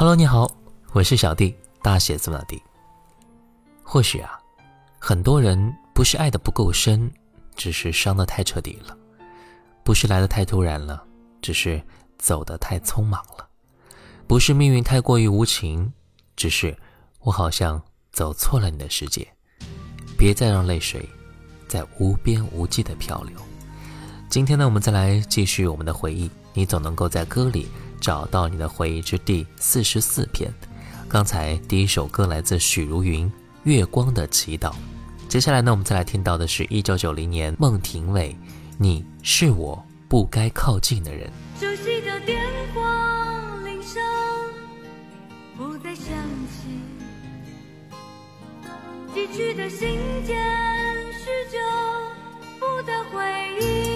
[0.00, 0.50] hello 你好，
[0.94, 2.58] 我是小弟，大写字母的弟。
[3.82, 4.40] 或许啊，
[4.98, 7.12] 很多人不是爱的不够深，
[7.54, 8.96] 只是伤的太彻底了，
[9.84, 11.04] 不是来的太突然了，
[11.42, 11.78] 只是
[12.16, 13.46] 走的太匆忙了。
[14.26, 15.92] 不是命运太过于无情，
[16.34, 16.74] 只是
[17.18, 17.78] 我好像
[18.10, 19.28] 走错了你的世界。
[20.16, 21.06] 别再让泪水
[21.68, 23.36] 在无边无际的漂流。
[24.30, 27.68] 今天呢，我们再来继续我们的回忆，你总能够在歌里。
[28.00, 30.52] 找到你的回忆之第四十四篇。
[31.08, 33.28] 刚才第一首歌来自许茹芸
[33.64, 34.70] 《月光的祈祷》。
[35.28, 38.30] 接下来呢，我们再来听到的是一九九零年孟庭苇
[38.78, 41.30] 《你是我不该靠近的人》。
[41.60, 42.40] 熟悉的电
[42.74, 44.02] 话铃声
[45.56, 46.06] 不再响
[46.48, 46.68] 起，
[49.14, 50.36] 寄去的信件
[51.12, 51.58] 许久
[52.58, 53.20] 不得回
[53.60, 53.89] 应。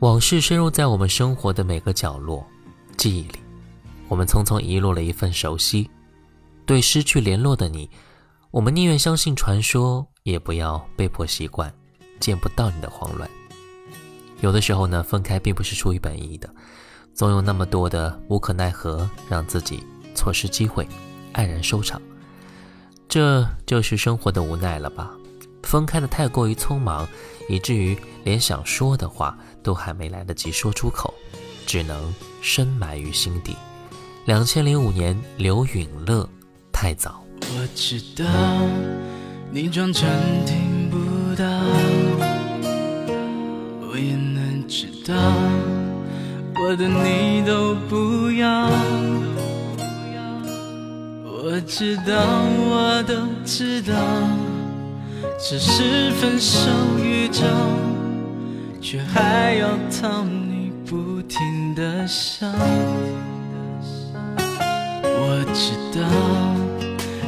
[0.00, 2.42] 往事深入在我们生活的每个角落、
[2.96, 3.38] 记忆里，
[4.08, 5.90] 我们匆匆遗落了一份熟悉。
[6.64, 7.90] 对失去联络的你，
[8.50, 11.70] 我们宁愿相信传说，也不要被迫习惯
[12.18, 13.28] 见不到你的慌乱。
[14.40, 16.48] 有的时候呢，分开并不是出于本意的，
[17.12, 20.88] 总有那么多的无可奈何，让自己错失机会，
[21.34, 22.00] 黯然收场。
[23.06, 25.10] 这就是生活的无奈了吧？
[25.62, 27.06] 分开的太过于匆忙，
[27.50, 31.12] 以至于连想说的话都还没来得及说出口，
[31.66, 33.56] 只能深埋于心底。
[34.26, 36.28] 两千零五年，刘允乐。
[36.72, 37.22] 太早。
[37.40, 38.24] 我知道
[39.50, 40.08] 你装成
[40.46, 40.96] 听不
[41.34, 41.44] 到，
[43.82, 45.14] 我也能知道
[46.62, 48.70] 我的你都不要。
[51.42, 53.14] 我知道，我都
[53.44, 53.94] 知道，
[55.38, 56.70] 这是分手
[57.02, 57.42] 预兆，
[58.80, 62.46] 却还要讨你不停的笑。
[65.02, 66.00] 我知道。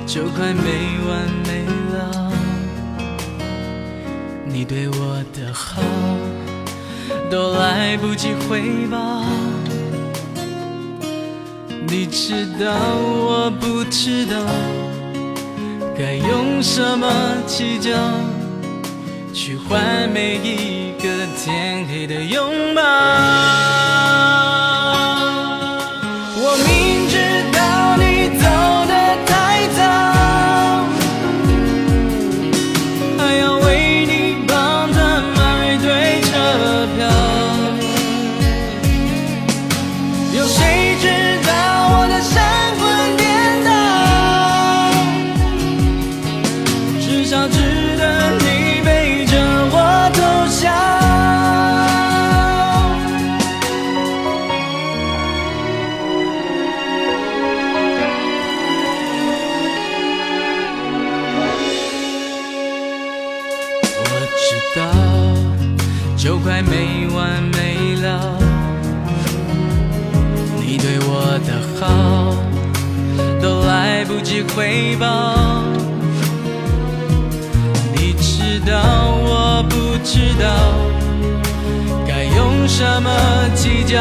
[0.04, 0.62] 就快没
[1.08, 2.32] 完没了，
[4.44, 5.80] 你对我的好
[7.30, 9.24] 都来不及回报。
[11.88, 14.36] 你知道我不知道
[15.96, 17.10] 该用什么
[17.46, 17.90] 计较，
[19.32, 22.82] 去换每一个天黑的拥抱。
[74.54, 75.34] 回报，
[77.94, 78.80] 你知道
[79.24, 80.46] 我不知道
[82.06, 83.10] 该用什么
[83.54, 83.98] 计较，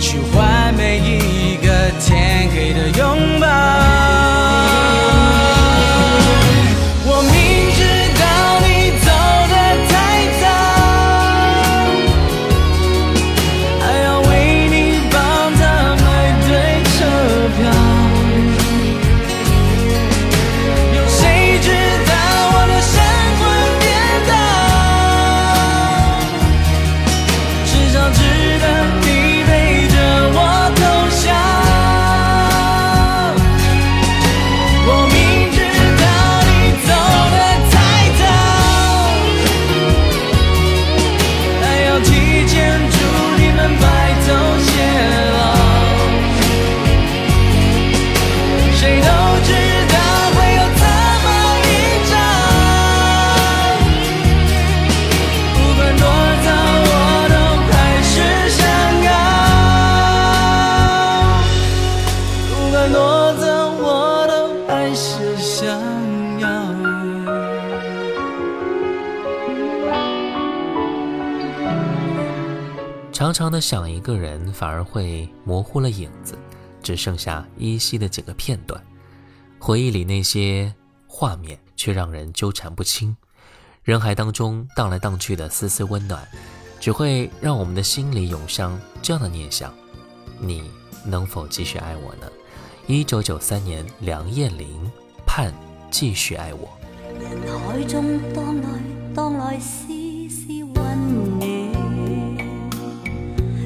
[0.00, 3.85] 去换每一个天黑的拥抱。
[73.12, 76.38] 常常的想一个人，反而会模糊了影子，
[76.82, 78.80] 只剩下依稀的几个片段。
[79.58, 80.72] 回忆里那些
[81.06, 83.16] 画面，却让人纠缠不清。
[83.82, 86.28] 人海当中荡来荡去的丝丝温暖，
[86.78, 89.74] 只会让我们的心里涌上这样的念想：
[90.38, 90.70] 你
[91.04, 92.30] 能否继续爱我呢？
[92.86, 94.90] 一九九三年，梁艳玲
[95.26, 95.52] 盼
[95.90, 96.70] 继续爱我。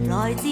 [0.08, 0.48] 来自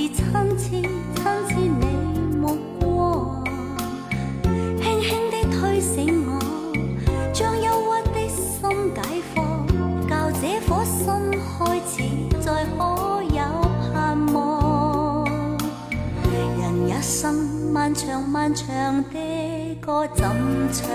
[17.89, 20.23] 漫长漫长的歌怎
[20.71, 20.91] 唱？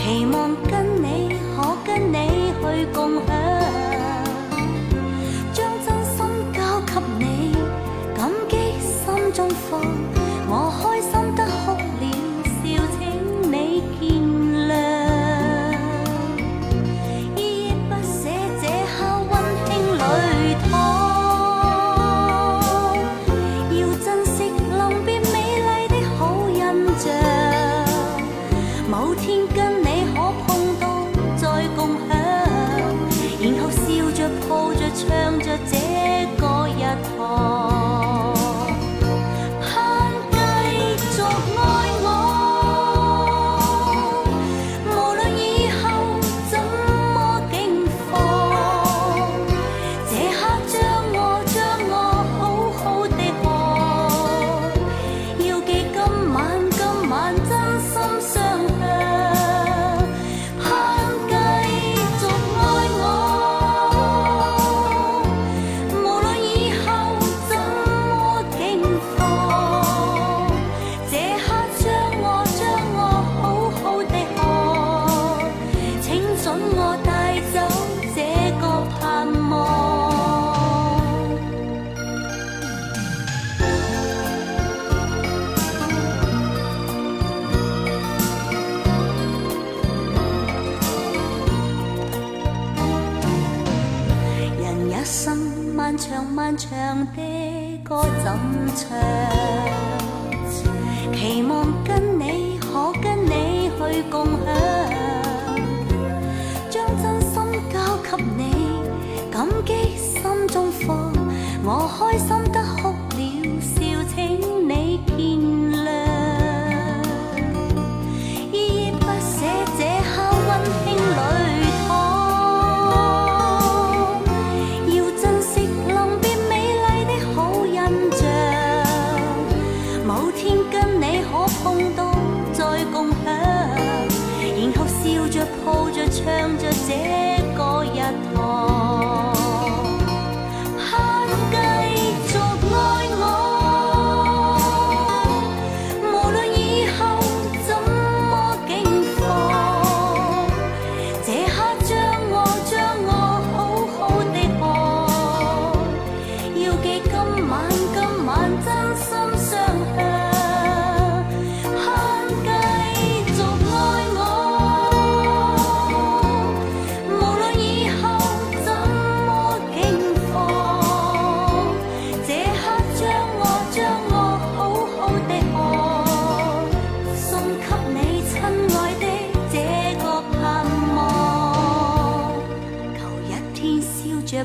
[0.00, 3.33] 期望跟你可跟你去共享。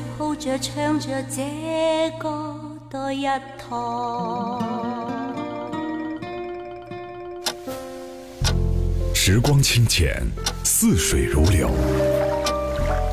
[0.00, 1.42] 着抱着唱着這
[2.18, 2.54] 個
[2.90, 3.26] 待日
[3.58, 4.62] 堂。
[9.14, 10.26] 时光清浅，
[10.64, 11.70] 似水如流。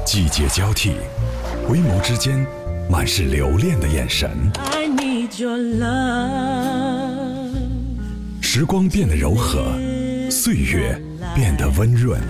[0.05, 0.93] 季节交替，
[1.67, 2.45] 回眸之间
[2.89, 4.29] 满是留恋的眼神。
[4.71, 7.51] I need your love。
[8.41, 9.73] 时光变得柔和，
[10.31, 10.99] 岁月
[11.35, 12.21] 变得温润。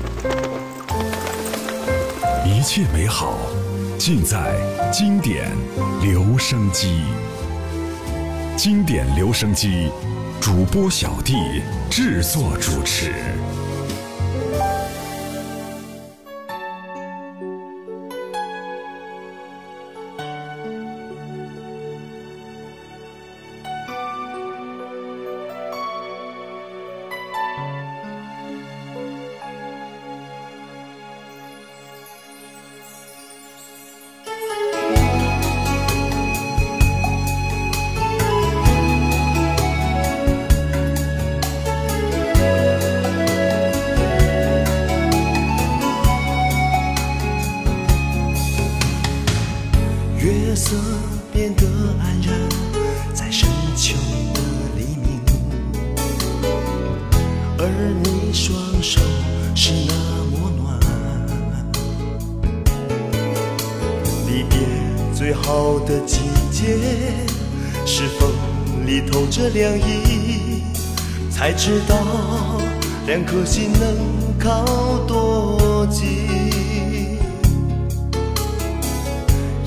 [2.45, 3.37] 一切美好，
[4.07, 4.55] 尽在
[4.89, 5.51] 经典
[6.01, 7.01] 留声机。
[8.55, 9.91] 经典留声机，
[10.39, 11.33] 主播小弟
[11.89, 13.11] 制作主持。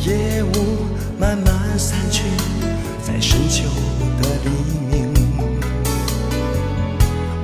[0.07, 0.47] 夜雾
[1.19, 2.23] 慢慢散去，
[3.03, 3.65] 在深秋
[4.23, 4.49] 的黎
[4.91, 5.13] 明，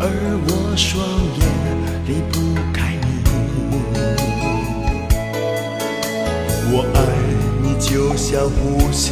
[0.00, 0.08] 而
[0.46, 1.04] 我双
[1.36, 1.44] 眼
[2.06, 2.34] 离不
[2.72, 3.06] 开你。
[6.72, 6.98] 我爱
[7.62, 9.04] 你就像呼吸，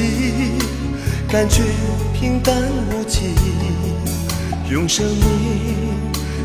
[1.29, 1.63] 感觉
[2.15, 2.57] 平淡
[2.91, 3.35] 无奇，
[4.71, 5.23] 用生命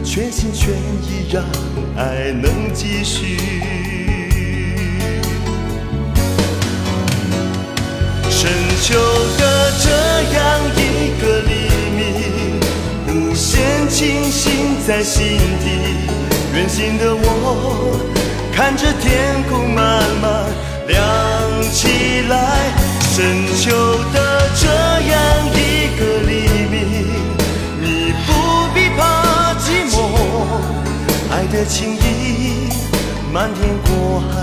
[0.03, 1.45] 全心全意让
[1.95, 3.88] 爱能继续。
[8.39, 8.47] 深
[8.81, 8.95] 秋
[9.37, 9.89] 的这
[10.33, 10.39] 样
[10.77, 10.79] 一
[11.19, 11.51] 个黎
[11.93, 11.99] 明，
[13.05, 15.65] 无限清醒在心底。
[16.55, 17.99] 远行的我，
[18.55, 20.45] 看着天空慢慢
[20.87, 20.97] 亮
[21.73, 22.71] 起来
[23.11, 25.19] 深秋的这样
[25.53, 25.59] 一
[25.99, 26.31] 个黎
[26.71, 26.77] 明，
[27.81, 28.27] 你不
[28.73, 29.99] 必怕寂寞，
[31.29, 32.71] 爱的情意
[33.33, 34.33] 漫天过海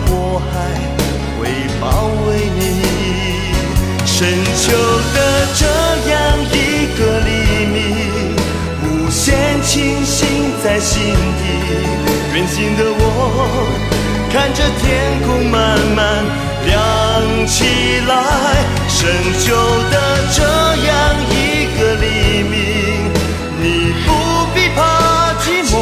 [0.00, 0.52] 漫天过海
[1.38, 1.48] 会
[1.80, 1.84] 包
[2.26, 2.60] 围你。
[4.06, 4.72] 深秋
[5.14, 5.18] 的
[5.54, 5.66] 这
[6.10, 6.14] 样
[6.52, 6.54] 一
[6.98, 7.28] 个黎
[7.66, 7.76] 明，
[8.84, 11.42] 无限清醒在心底。
[12.34, 13.02] 远行的我，
[14.32, 16.24] 看着天空慢慢
[16.66, 17.64] 亮起
[18.06, 18.12] 来。
[18.88, 18.98] 深
[19.40, 19.54] 秋
[19.90, 19.94] 的
[20.32, 20.42] 这
[20.86, 20.88] 样
[21.30, 21.34] 一
[21.78, 22.04] 个黎
[22.42, 22.54] 明，
[23.60, 23.64] 你
[24.04, 24.08] 不
[24.54, 24.78] 必怕
[25.40, 25.74] 寂寞，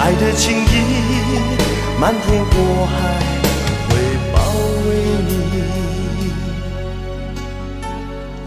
[0.00, 0.68] 爱的情意
[2.00, 3.20] 漫天过海
[3.86, 3.90] 会
[4.32, 4.40] 包
[4.88, 4.88] 围
[5.28, 5.30] 你。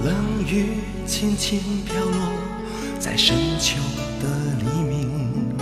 [0.04, 0.10] 冷
[0.48, 2.18] 雨轻轻飘落
[3.00, 3.78] 在深秋
[4.20, 4.26] 的
[4.58, 5.54] 黎明，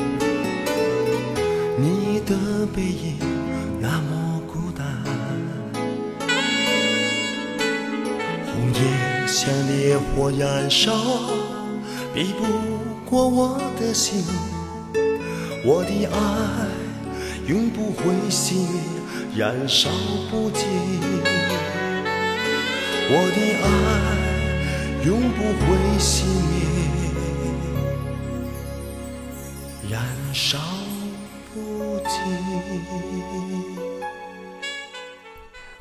[1.78, 3.18] 你的背影
[3.82, 4.88] 那么孤单，
[8.46, 10.94] 红叶像烈火燃烧，
[12.14, 12.46] 比不
[13.04, 14.24] 过我的心，
[15.66, 16.16] 我的爱
[17.52, 18.82] 永不会熄灭，
[19.36, 19.90] 燃烧
[20.30, 20.66] 不尽。
[23.10, 23.68] 我的爱
[25.06, 26.56] 永不会熄灭，
[29.92, 30.00] 燃
[30.34, 30.58] 烧
[31.54, 32.10] 不尽。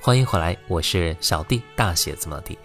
[0.01, 2.59] 欢迎回来，我是小弟，大写字母的。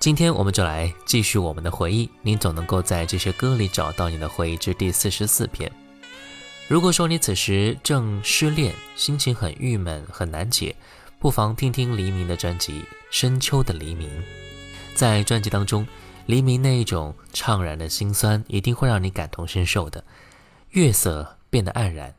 [0.00, 2.10] 今天我们就来继续我们的回忆。
[2.22, 5.70] 你总能够在这些歌里找到你的回忆之第四十四篇。
[6.68, 10.74] 如果说你此时正失恋，心情很郁闷、很难解，
[11.20, 14.10] 不妨听听黎明的专辑《深秋的黎明》。
[14.92, 15.86] 在专辑当中，
[16.26, 20.02] 黎明那一种怅然的心酸，一定会让你感同身受的。
[20.70, 22.16] 月色变得黯然，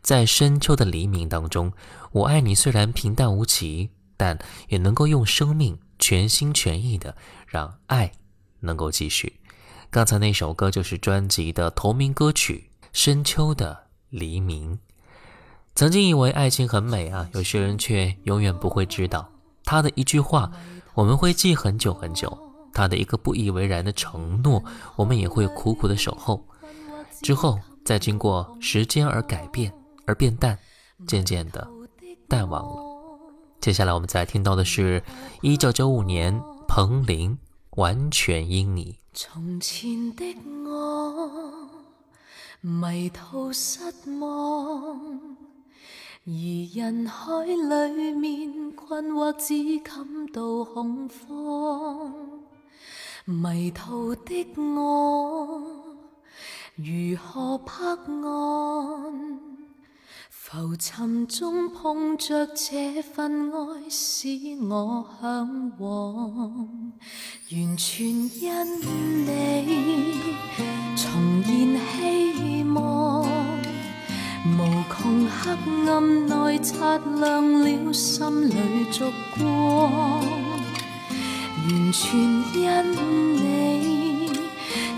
[0.00, 1.70] 在深秋的黎明当中，
[2.12, 7.14] 我爱你虽然平淡无奇，但也能够用生命全心全意的
[7.46, 8.12] 让爱
[8.60, 9.40] 能够继续。
[9.90, 14.74] 刚才那首歌就是专辑的同名歌曲《深秋的黎明》。
[15.74, 19.30] 曾经以为爱情很美啊，有些人却永远不会知道，
[19.64, 20.50] 他的一句话，
[20.94, 22.28] 我们会记很久很久；
[22.74, 24.62] 他的一个不以为然的承诺，
[24.96, 26.44] 我们也会苦苦的守候。
[27.22, 29.72] 之后，再经过时间而改变，
[30.06, 30.58] 而变淡，
[31.06, 31.66] 渐渐的
[32.28, 32.82] 淡忘了。
[33.60, 35.02] 接下来我们再听到的是
[35.42, 37.32] 1995年彭羚
[37.80, 38.92] 《完全因你》。
[39.12, 40.24] 從前的
[40.64, 41.49] 我
[42.62, 43.80] 迷途失
[44.20, 45.18] 望，
[46.26, 46.32] 而
[46.74, 52.12] 人海裏面困惑，只感到恐慌。
[53.24, 55.62] 迷途的我
[56.76, 59.40] 如何拍岸？
[60.28, 64.28] 浮沉中碰着這份愛，使
[64.68, 66.92] 我向往，
[67.52, 68.80] 完全因
[69.24, 70.18] 你
[70.96, 72.19] 重現希
[76.98, 78.54] 亮了心里
[78.90, 79.04] 烛
[79.36, 79.40] 光，
[81.56, 82.18] 完全
[82.54, 82.62] 因
[83.36, 84.30] 你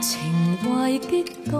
[0.00, 1.52] 情怀激荡。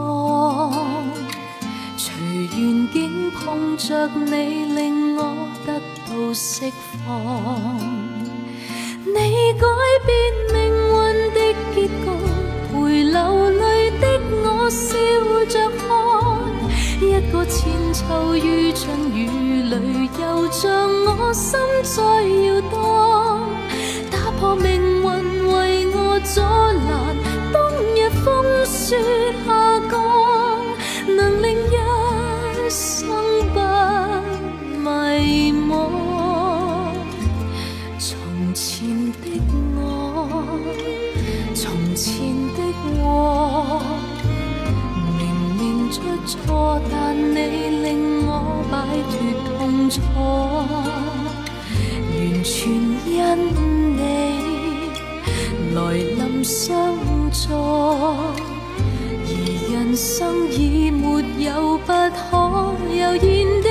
[1.97, 2.12] 随
[2.57, 4.31] 缘境碰着你，
[4.75, 5.21] 令我
[5.66, 6.71] 得到释
[7.05, 7.07] 放。
[9.05, 9.66] 你改
[10.07, 10.11] 变
[10.53, 10.92] 命运
[11.35, 11.38] 的
[11.75, 11.88] 结局，
[12.73, 12.73] 陪
[13.05, 13.18] 流
[13.51, 13.61] 泪
[14.01, 14.03] 的
[14.45, 14.88] 我笑
[15.47, 15.81] 着看。
[17.01, 17.61] 一个千
[17.92, 18.01] 秋
[18.37, 19.18] 于春雨
[19.62, 20.09] 里，
[20.50, 22.02] 像我心在
[22.46, 22.72] 摇荡。
[24.11, 25.05] 打破命运
[25.48, 27.16] 为我阻拦，
[27.52, 27.55] 冬
[27.94, 28.26] 日风
[28.66, 28.98] 雪
[29.46, 29.48] 下
[29.90, 29.92] 降，
[31.16, 31.76] 能令一
[32.68, 33.09] 生
[33.52, 33.59] 不
[34.78, 35.70] 迷惘。
[37.98, 38.11] 从
[38.55, 39.24] 前的
[39.76, 39.78] 我
[41.55, 42.11] 从前
[42.55, 42.59] 的
[43.02, 43.81] 我，
[45.18, 45.20] 明
[45.57, 47.37] 明出错，但你
[47.83, 48.22] 令
[48.73, 48.79] 摆
[49.11, 49.13] 脱
[49.59, 50.01] 痛楚，
[52.09, 52.73] 完全
[53.07, 53.13] 因
[53.99, 54.01] 你
[55.75, 56.97] 来临相
[57.31, 57.53] 助，
[59.27, 59.31] 而
[59.71, 62.33] 人生已没有不可，
[62.97, 63.62] 有现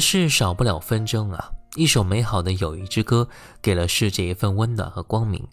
[0.00, 1.50] 人世少不了纷争啊！
[1.76, 3.28] 一首美好的友谊之歌，
[3.60, 5.46] 给了世界一份温暖和光明。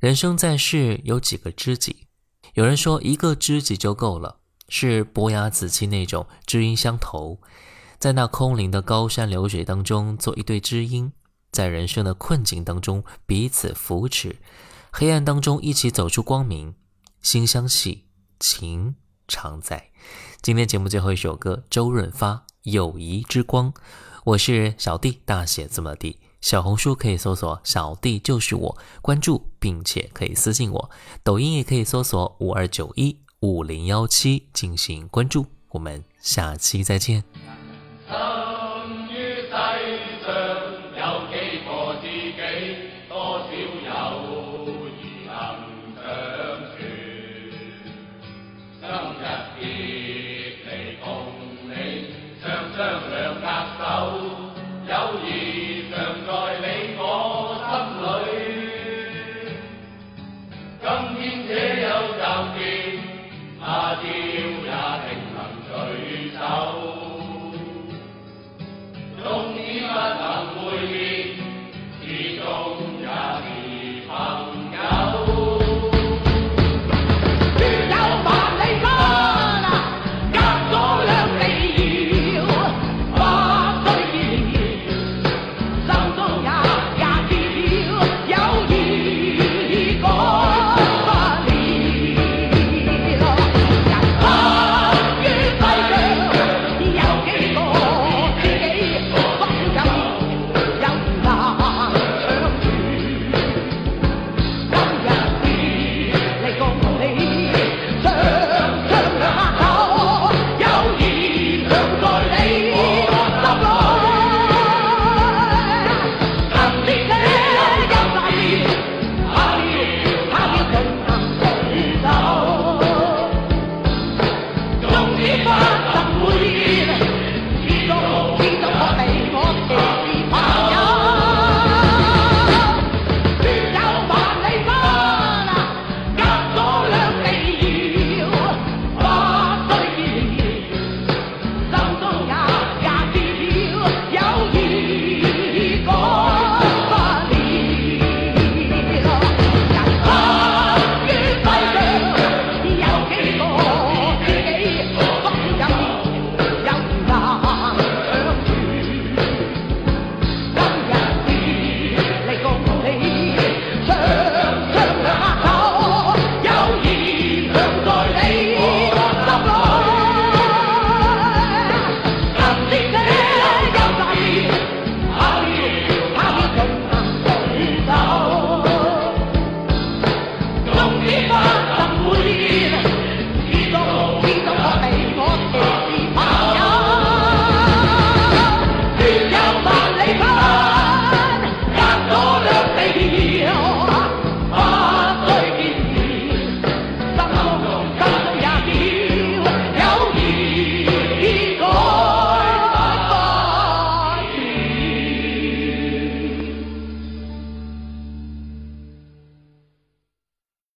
[0.00, 2.08] 人生在世有几个知己？
[2.54, 7.38] 有人说一个知己就够了，是伯牙子期那种知音相投，
[8.00, 11.12] 在那空灵的高山流水当中做一对知音，
[11.52, 14.34] 在人生的困境当中彼此扶持，
[14.90, 16.74] 黑暗当中一起走出光明，
[17.22, 18.08] 心相系，
[18.40, 18.96] 情
[19.28, 19.92] 常在。
[20.42, 23.72] 今天节目最后一首歌，周润发《友谊之光》。
[24.24, 26.18] 我是小弟，大写字母 D。
[26.40, 30.90] 小红书可以搜索“小弟就是我”，关注并且可以私信我。
[31.22, 35.46] 抖音也可以搜索“五二九一五零幺七”进行关注。
[35.70, 37.24] 我们下期再见。